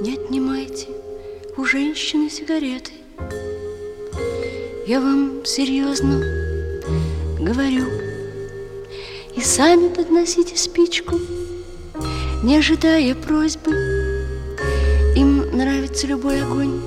Не 0.00 0.14
отнимайте 0.14 0.88
у 1.58 1.64
женщины 1.66 2.30
сигареты. 2.30 2.92
Я 4.86 4.98
вам 4.98 5.44
серьезно 5.44 6.24
говорю. 7.38 7.84
И 9.36 9.42
сами 9.42 9.88
подносите 9.88 10.56
спичку, 10.56 11.16
не 12.42 12.56
ожидая 12.56 13.14
просьбы. 13.14 13.72
Им 15.16 15.54
нравится 15.54 16.06
любой 16.06 16.42
огонь, 16.44 16.80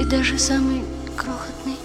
и 0.00 0.04
даже 0.06 0.38
самый 0.38 0.84
крохотный. 1.16 1.76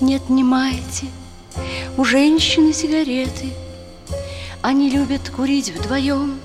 Не 0.00 0.16
отнимайте 0.16 1.08
у 1.98 2.04
женщины 2.04 2.72
сигареты. 2.72 3.52
Они 4.64 4.88
любят 4.88 5.28
курить 5.28 5.74
вдвоем 5.76 6.40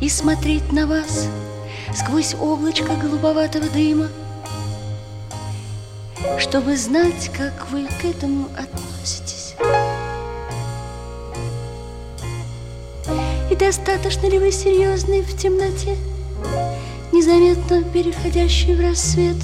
и 0.00 0.08
смотреть 0.08 0.72
на 0.72 0.88
вас 0.88 1.28
сквозь 1.94 2.34
облачко 2.34 2.96
голубоватого 2.96 3.68
дыма, 3.68 4.08
чтобы 6.40 6.76
знать, 6.76 7.30
как 7.32 7.70
вы 7.70 7.86
к 7.86 8.04
этому 8.04 8.48
относитесь. 8.58 9.54
И 13.52 13.54
достаточно 13.54 14.26
ли 14.26 14.40
вы 14.40 14.50
серьезны 14.50 15.22
в 15.22 15.40
темноте, 15.40 15.96
незаметно 17.12 17.84
переходящей 17.84 18.74
в 18.74 18.80
рассвет? 18.80 19.36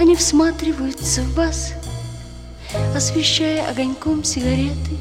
Они 0.00 0.16
всматриваются 0.16 1.22
в 1.22 1.34
вас, 1.36 1.74
освещая 2.92 3.70
огоньком 3.70 4.24
сигареты. 4.24 4.98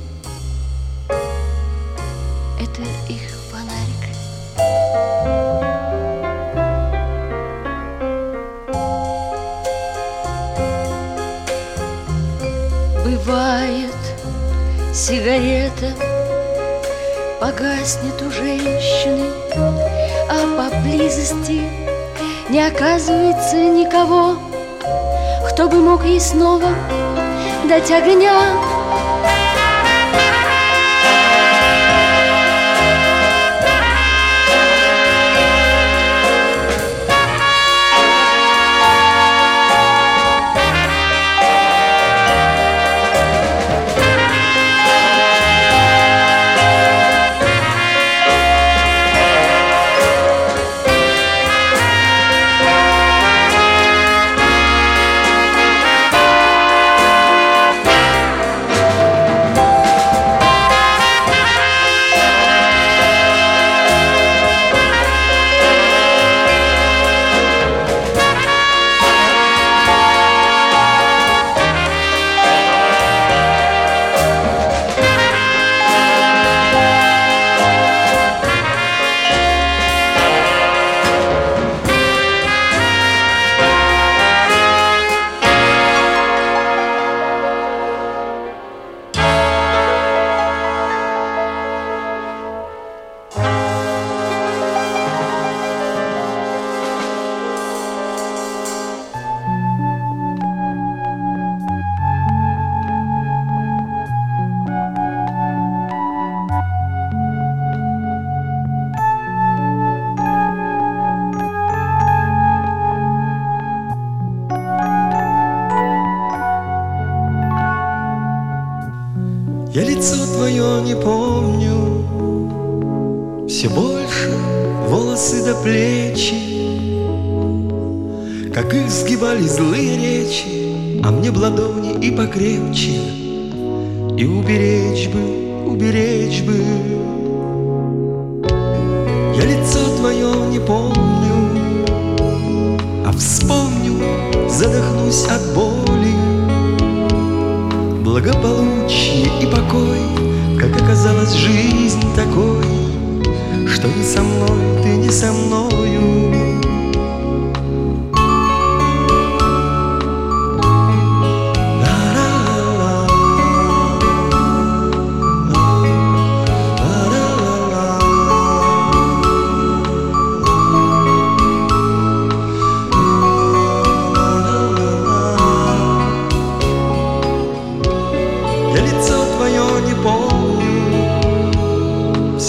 Погаснет 17.41 18.21
у 18.21 18.29
женщины, 18.29 19.31
а 20.29 20.69
поблизости 20.69 21.63
не 22.49 22.61
оказывается 22.61 23.55
никого, 23.55 24.37
кто 25.49 25.67
бы 25.67 25.77
мог 25.77 26.05
ей 26.05 26.21
снова 26.21 26.69
дать 27.67 27.89
огня. 27.89 28.70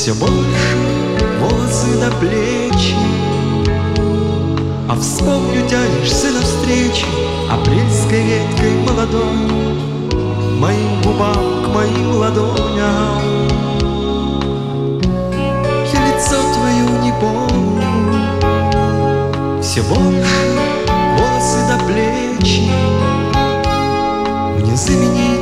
Все 0.03 0.15
больше 0.15 0.35
волосы 1.39 1.97
до 2.01 2.11
плечи. 2.17 2.97
А 4.89 4.97
вспомню, 5.01 5.65
тянешься 5.69 6.33
навстречу 6.33 7.07
Апрельской 7.49 8.25
веткой 8.25 8.73
молодой 8.85 9.37
Моим 10.59 11.03
губам 11.03 11.63
к 11.65 11.69
моим 11.69 12.17
ладоням. 12.17 13.23
Я 15.93 16.01
лицо 16.09 16.37
твое 16.53 16.85
не 17.01 17.13
помню 17.21 17.87
Все 19.63 19.83
больше 19.83 20.27
волосы 21.17 21.61
до 21.69 21.79
плечи. 21.87 22.73
Мне 24.59 24.77
заменить 24.77 25.42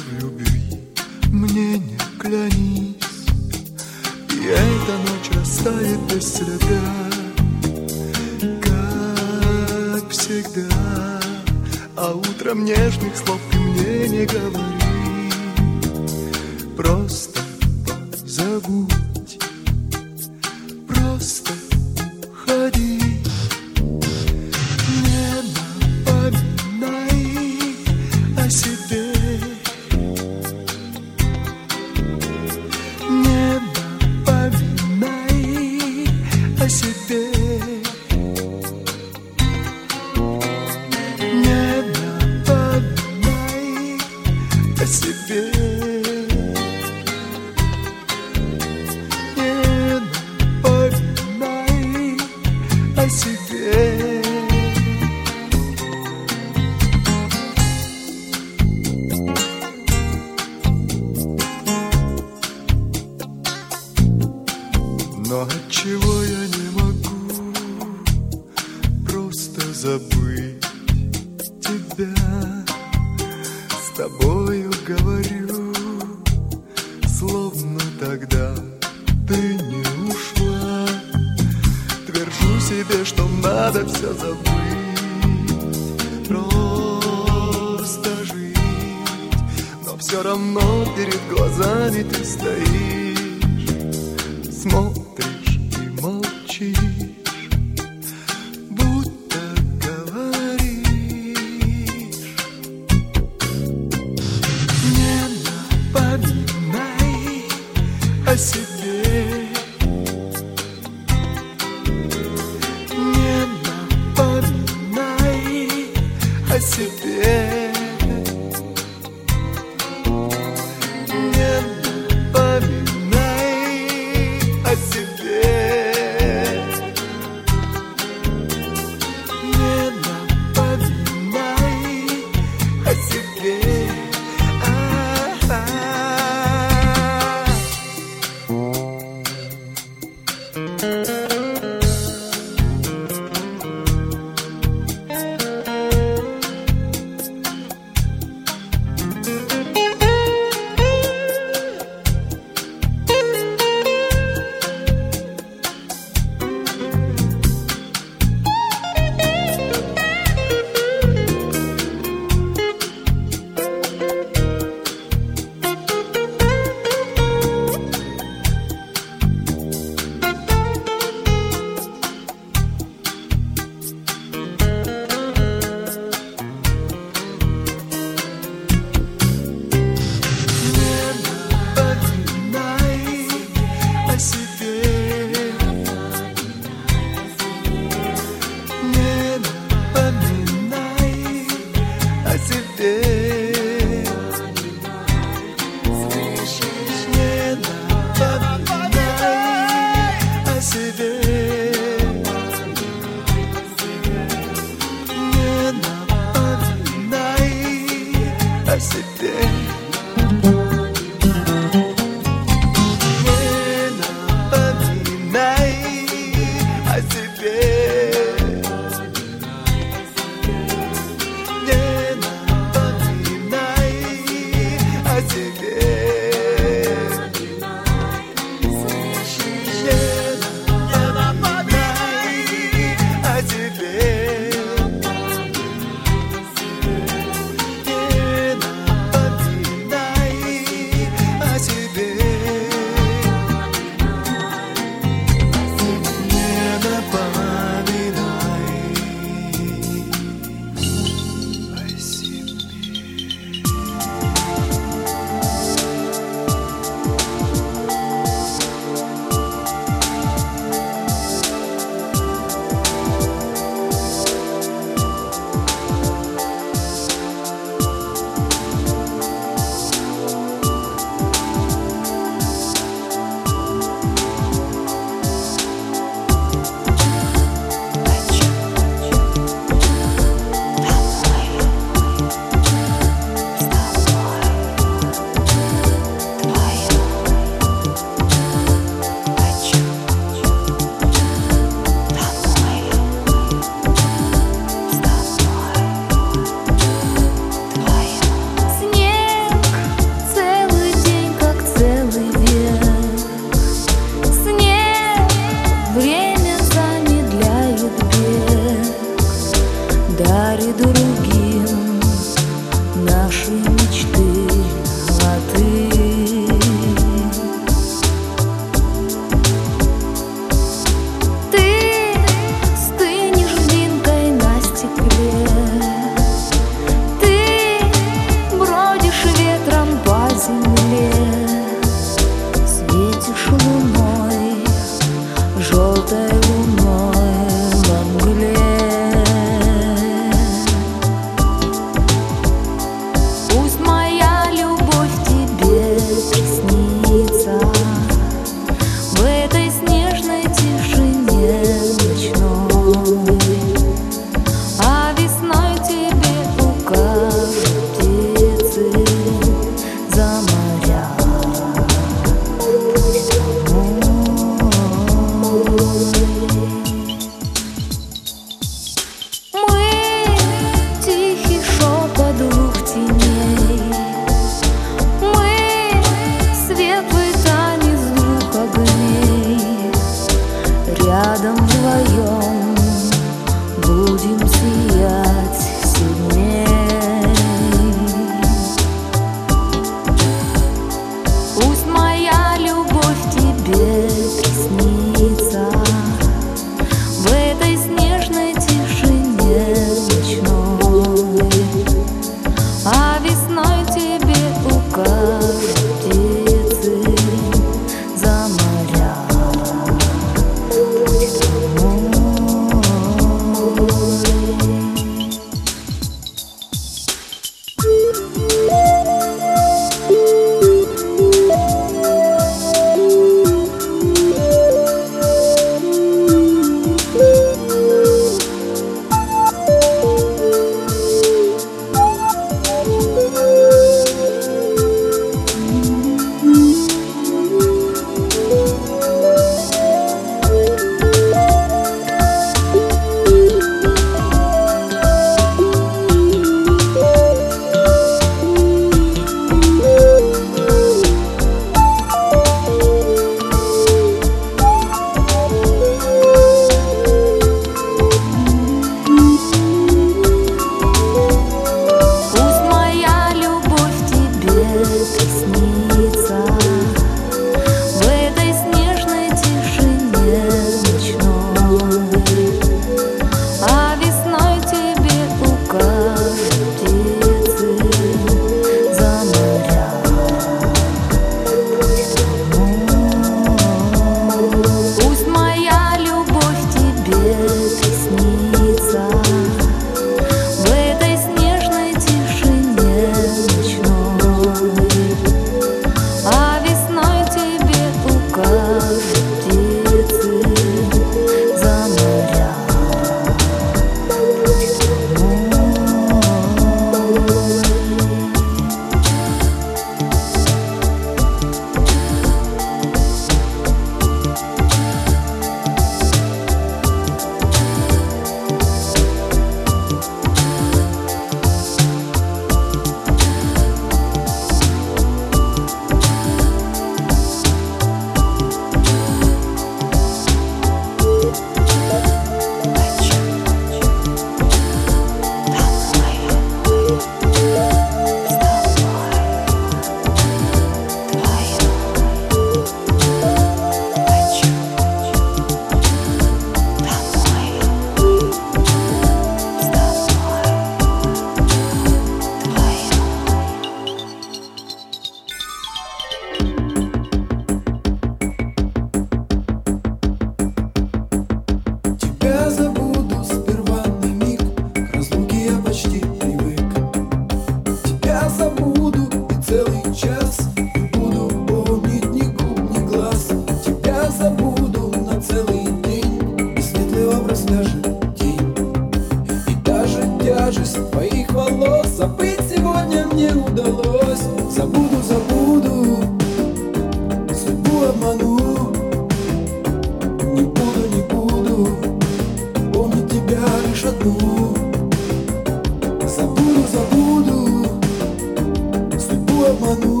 olmadı 599.51 600.00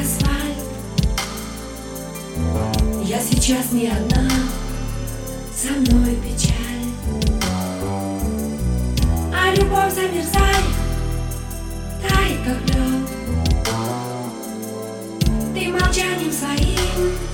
асфальт 0.00 0.58
Я 3.04 3.20
сейчас 3.20 3.72
не 3.72 3.88
одна, 3.88 4.30
со 5.54 5.72
мной 5.72 6.16
печаль. 6.16 6.54
А 9.34 9.54
любовь 9.54 9.92
замерзай, 9.94 10.62
тает 12.00 12.38
как 12.44 12.60
лед. 12.68 13.08
Ты 15.54 15.68
молчанием 15.68 16.32
своим 16.32 17.29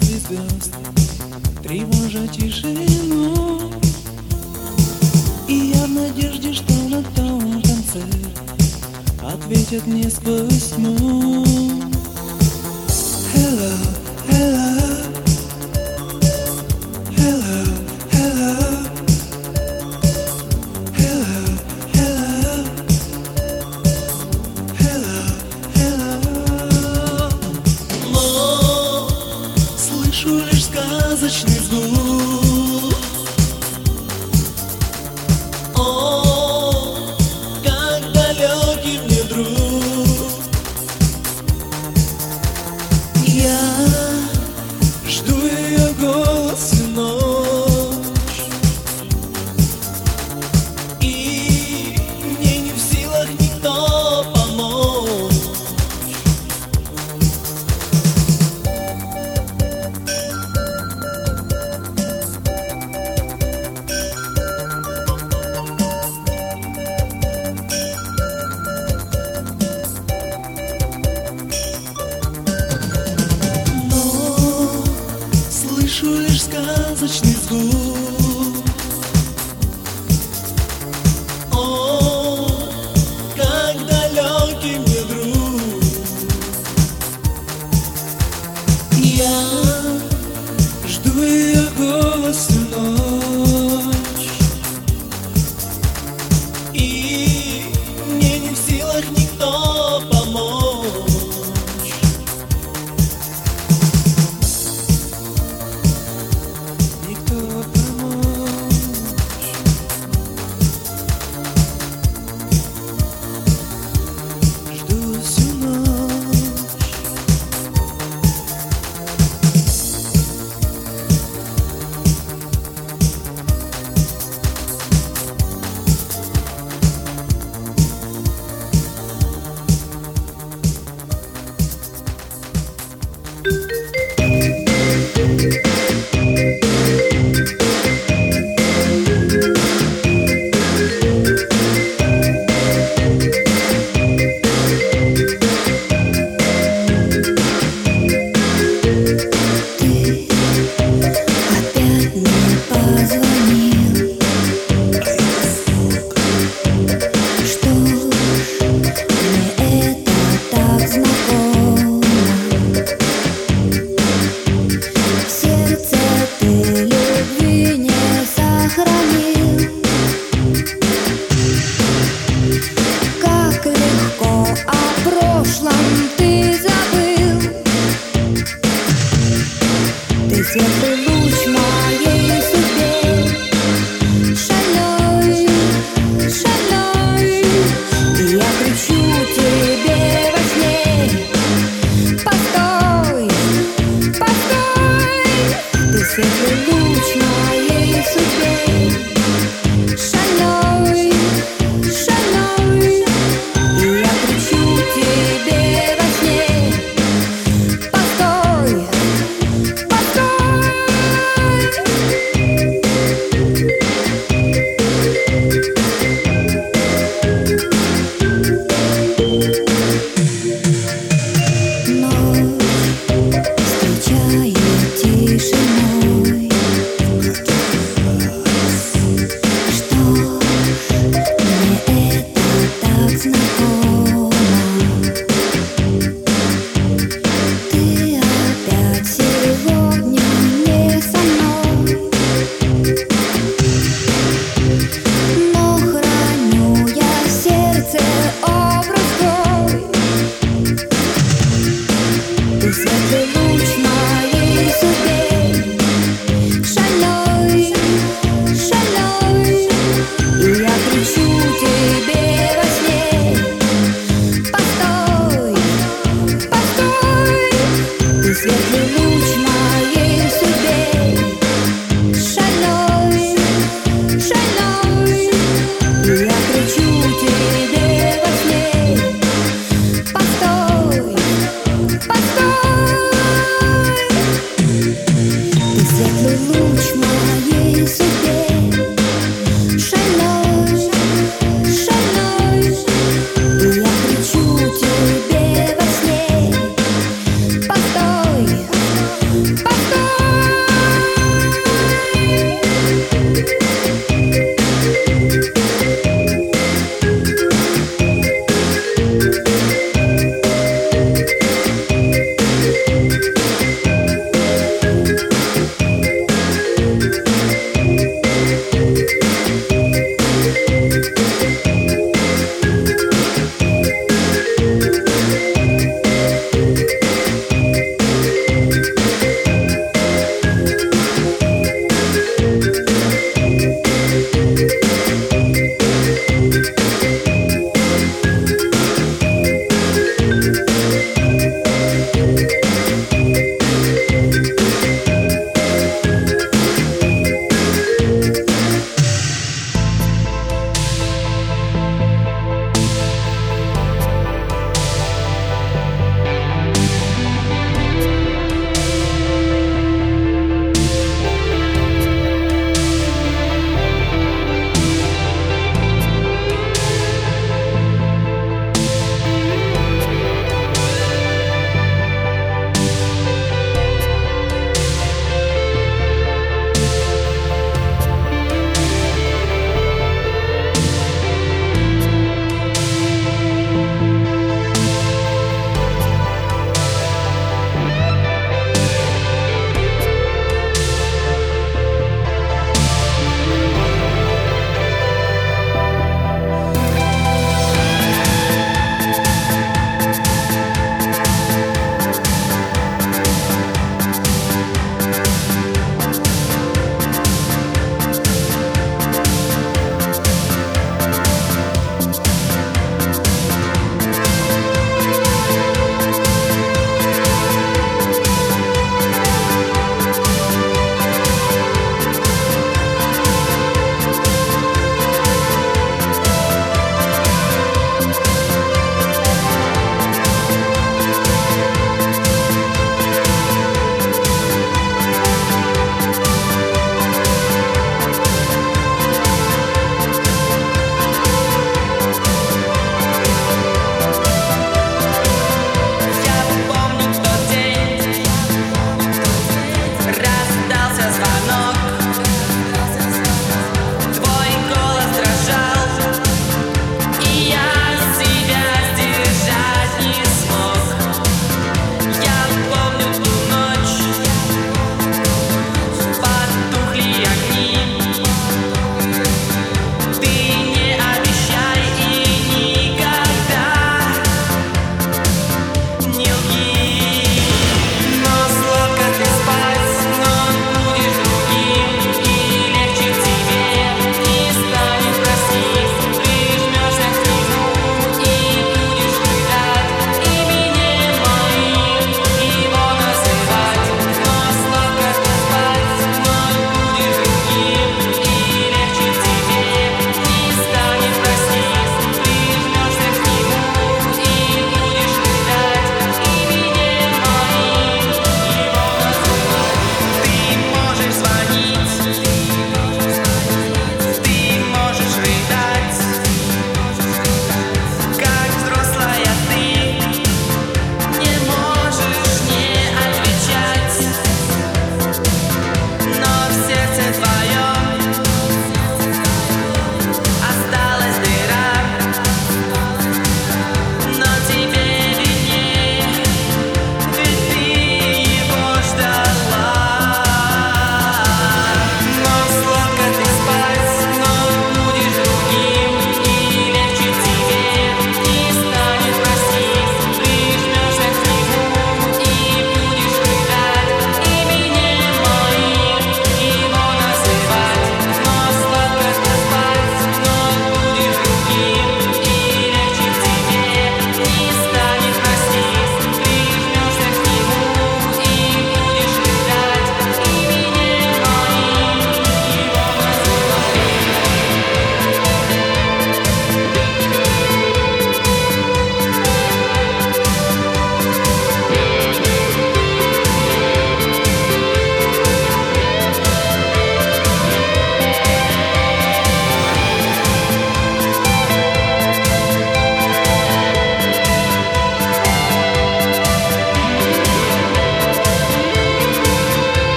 звезд 0.00 0.26
звезд 0.26 0.74
Тревожа 1.62 2.26
тишину. 2.28 3.72
И 5.48 5.72
я 5.74 5.84
в 5.84 5.90
надежде, 5.90 6.52
что 6.52 6.72
на 6.88 7.02
том 7.14 7.62
конце 7.62 8.02
Ответят 9.22 9.86
мне 9.86 10.10
сквозь 10.10 10.70
тьму 10.74 11.44
Hello. 13.34 14.03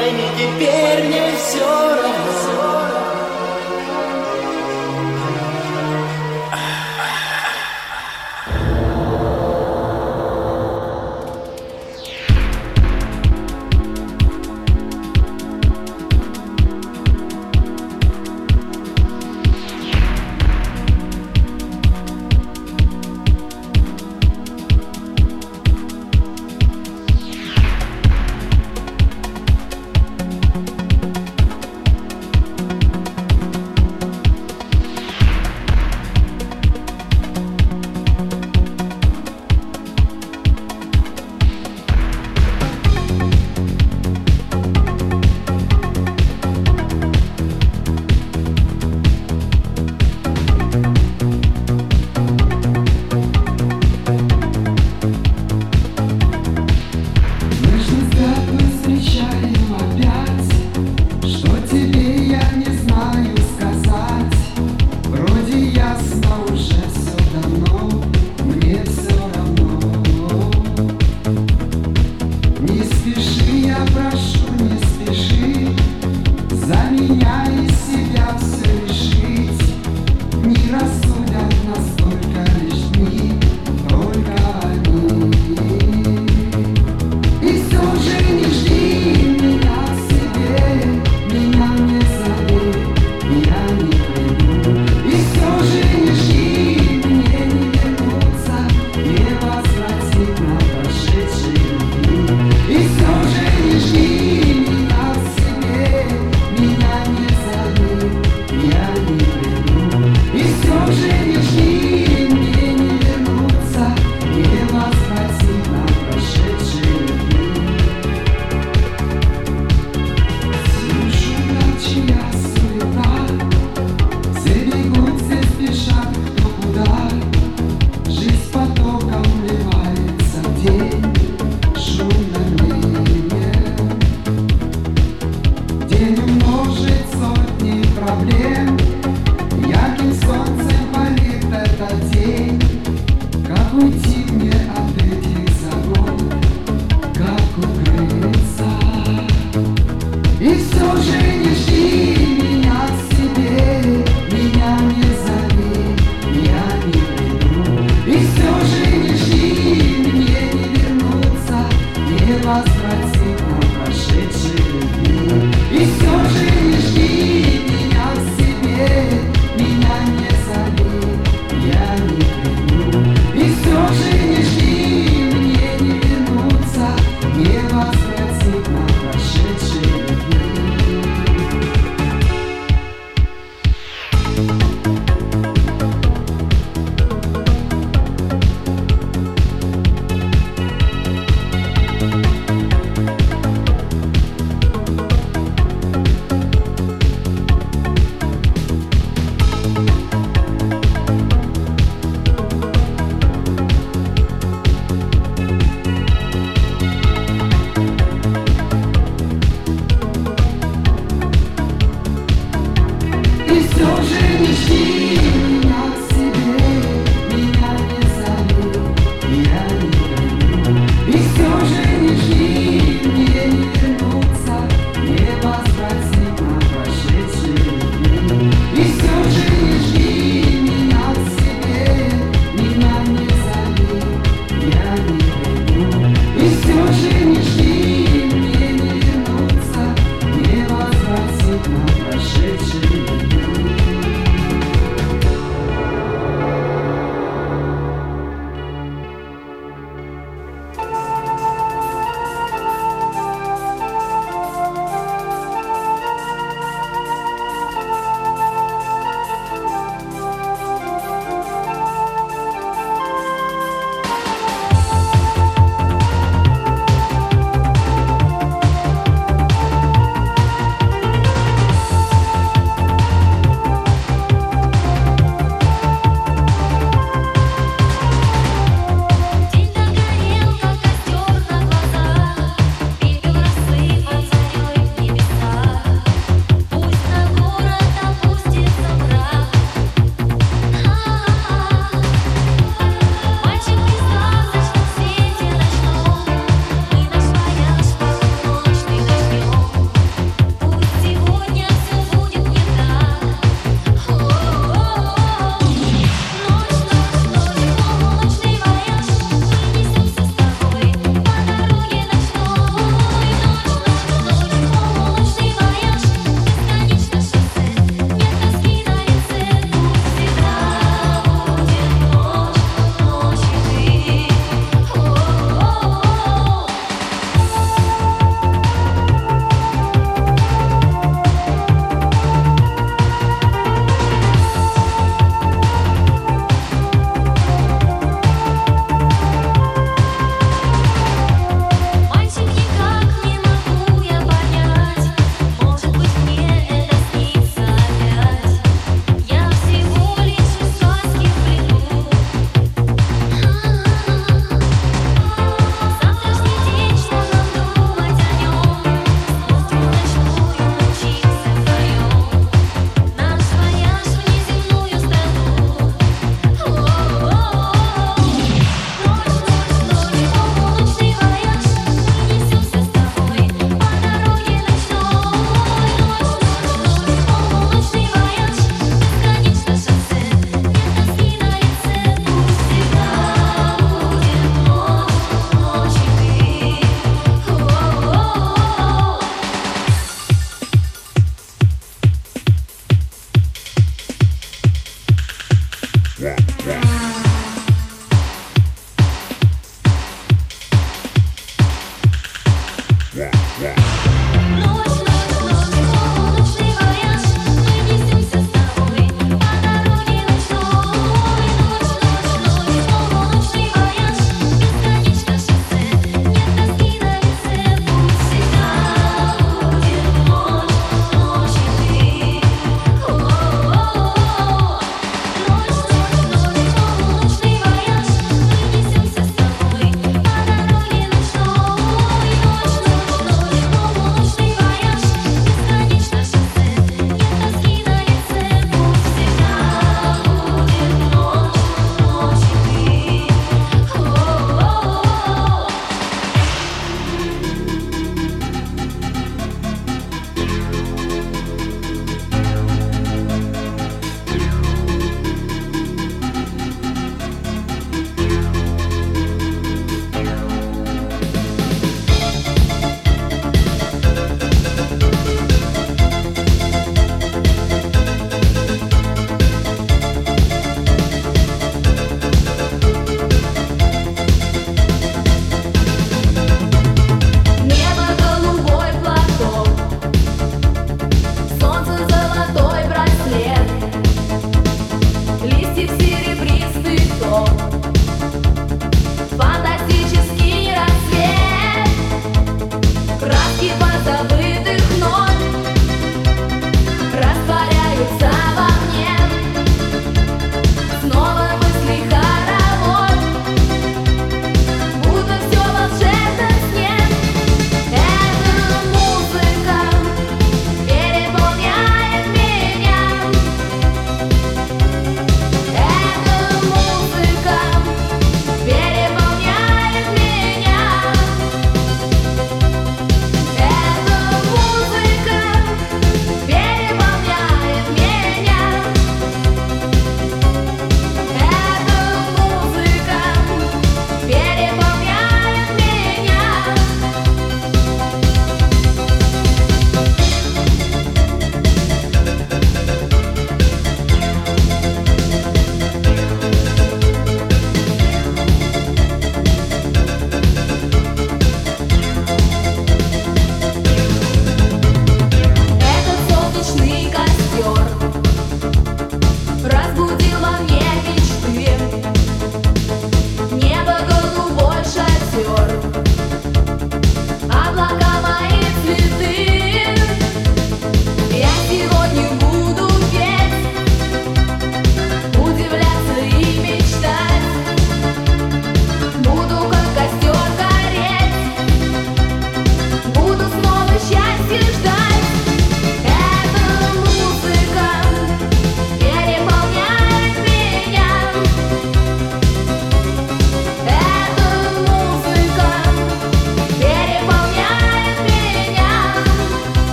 пойми, 0.00 0.28
теперь 0.36 1.06
не 1.08 1.36
все 1.36 1.66
равно. 1.66 2.49